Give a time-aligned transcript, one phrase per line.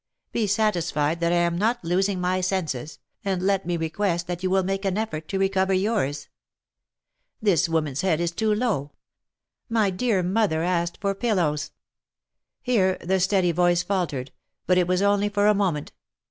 [0.31, 4.49] Be satisfied that I am not losing my senses, and let me request that you
[4.49, 6.27] will make an effort to recover yours.
[7.39, 8.93] This woman's head is too low.
[9.69, 11.69] My dear mother asked for pillows."
[12.63, 14.31] Here the steady voice faltered,
[14.65, 15.91] but it was now only for a k 2 132 THE LIFE AND ADVENTURES moment.